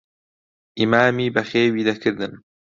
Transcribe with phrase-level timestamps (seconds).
[0.79, 2.33] ئیمامی بەخێوی دەکردن.